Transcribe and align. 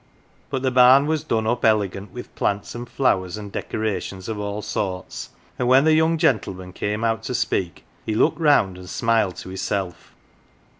But 0.49 0.63
the 0.63 0.71
barn 0.71 1.05
was 1.05 1.23
done 1.23 1.45
up 1.45 1.63
elegant 1.63 2.11
with 2.11 2.33
plants 2.33 2.73
and 2.73 2.89
flowers 2.89 3.37
and 3.37 3.51
decorations 3.51 4.27
of 4.27 4.39
all 4.39 4.63
sorts, 4.63 5.29
and 5.59 5.67
when 5.67 5.83
the 5.83 5.93
young 5.93 6.17
gentleman 6.17 6.73
came 6.73 7.03
out 7.03 7.21
to 7.25 7.35
speak, 7.35 7.83
he 8.03 8.15
look 8.15 8.33
round 8.39 8.79
and 8.79 8.89
smiled 8.89 9.35
to 9.35 9.49
hisself. 9.49 10.15